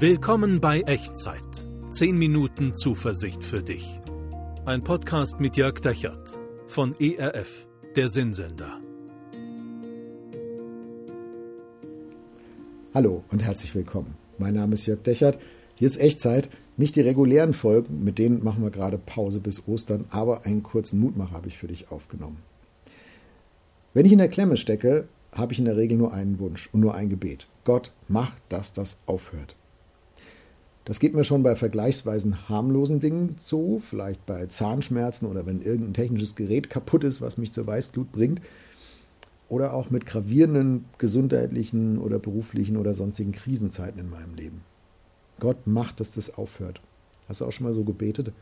[0.00, 1.66] Willkommen bei Echtzeit.
[1.90, 4.00] 10 Minuten Zuversicht für dich.
[4.64, 6.38] Ein Podcast mit Jörg Dechert
[6.68, 8.78] von ERF, der Sinnsender.
[12.94, 14.14] Hallo und herzlich willkommen.
[14.38, 15.36] Mein Name ist Jörg Dechert.
[15.74, 16.48] Hier ist Echtzeit.
[16.76, 21.00] Nicht die regulären Folgen, mit denen machen wir gerade Pause bis Ostern, aber einen kurzen
[21.00, 22.38] Mutmacher habe ich für dich aufgenommen.
[23.94, 26.78] Wenn ich in der Klemme stecke, habe ich in der Regel nur einen Wunsch und
[26.78, 27.48] nur ein Gebet.
[27.64, 29.56] Gott, mach, dass das aufhört.
[30.88, 35.92] Das geht mir schon bei vergleichsweise harmlosen Dingen so, vielleicht bei Zahnschmerzen oder wenn irgendein
[35.92, 38.40] technisches Gerät kaputt ist, was mich zur Weißglut bringt.
[39.50, 44.62] Oder auch mit gravierenden gesundheitlichen oder beruflichen oder sonstigen Krisenzeiten in meinem Leben.
[45.40, 46.80] Gott macht, dass das aufhört.
[47.28, 48.32] Hast du auch schon mal so gebetet?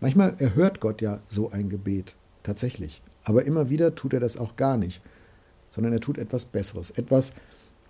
[0.00, 2.14] Manchmal erhört Gott ja so ein Gebet,
[2.44, 3.02] tatsächlich.
[3.24, 5.00] Aber immer wieder tut er das auch gar nicht,
[5.70, 6.92] sondern er tut etwas Besseres.
[6.92, 7.32] Etwas,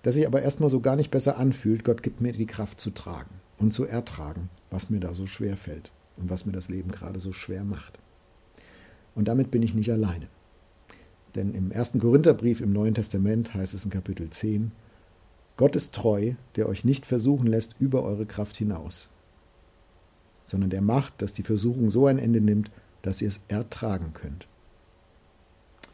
[0.01, 1.85] das sich aber erstmal so gar nicht besser anfühlt.
[1.85, 5.57] Gott gibt mir die Kraft zu tragen und zu ertragen, was mir da so schwer
[5.57, 7.99] fällt und was mir das Leben gerade so schwer macht.
[9.15, 10.29] Und damit bin ich nicht alleine.
[11.35, 14.73] Denn im ersten Korintherbrief im Neuen Testament heißt es in Kapitel 10,
[15.57, 19.11] Gott ist treu, der euch nicht versuchen lässt über eure Kraft hinaus,
[20.47, 22.71] sondern der macht, dass die Versuchung so ein Ende nimmt,
[23.03, 24.47] dass ihr es ertragen könnt.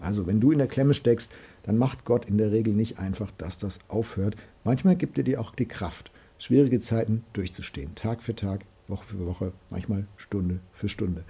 [0.01, 1.33] Also wenn du in der Klemme steckst,
[1.63, 4.35] dann macht Gott in der Regel nicht einfach, dass das aufhört.
[4.65, 6.11] Manchmal gibt er dir auch die Kraft
[6.43, 7.95] schwierige Zeiten durchzustehen.
[7.95, 11.23] Tag für Tag, Woche für Woche, manchmal Stunde für Stunde.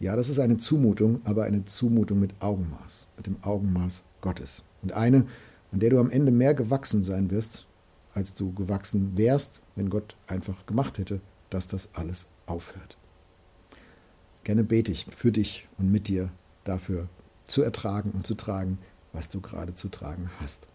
[0.00, 4.64] Ja, das ist eine Zumutung, aber eine Zumutung mit Augenmaß, mit dem Augenmaß Gottes.
[4.82, 5.26] Und eine,
[5.70, 7.68] an der du am Ende mehr gewachsen sein wirst,
[8.12, 12.96] als du gewachsen wärst, wenn Gott einfach gemacht hätte, dass das alles aufhört.
[14.42, 16.28] Gerne bete ich für dich und mit dir
[16.64, 17.08] dafür
[17.46, 18.78] zu ertragen und zu tragen,
[19.12, 20.66] was du gerade zu tragen hast.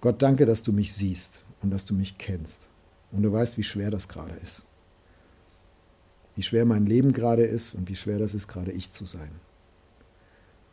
[0.00, 2.68] Gott, danke, dass du mich siehst und dass du mich kennst.
[3.12, 4.66] Und du weißt, wie schwer das gerade ist.
[6.36, 9.30] Wie schwer mein Leben gerade ist und wie schwer das ist, gerade ich zu sein.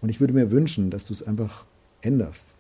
[0.01, 1.66] Und ich würde mir wünschen, dass du es einfach
[2.01, 2.56] änderst.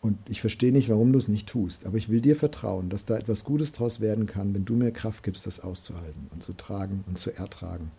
[0.00, 3.04] Und ich verstehe nicht, warum du es nicht tust, aber ich will dir vertrauen, dass
[3.04, 6.54] da etwas Gutes draus werden kann, wenn du mir Kraft gibst, das auszuhalten und zu
[6.54, 7.90] tragen und zu ertragen.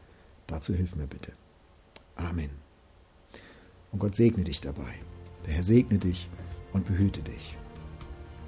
[0.48, 1.34] Dazu hilf mir bitte.
[2.16, 2.50] Amen.
[3.92, 4.94] Und Gott segne dich dabei.
[5.46, 6.30] Der Herr segne dich
[6.74, 7.56] und behüte dich.